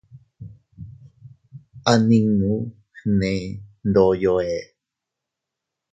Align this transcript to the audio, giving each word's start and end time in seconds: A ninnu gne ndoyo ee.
A 1.91 1.93
ninnu 2.07 2.51
gne 3.01 3.33
ndoyo 3.87 4.33
ee. 4.53 4.63